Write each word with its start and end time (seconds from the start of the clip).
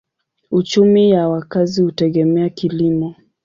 Uchumi 0.51 1.09
ya 1.09 1.29
wakazi 1.29 1.81
hutegemea 1.81 2.49
kilimo. 2.49 3.15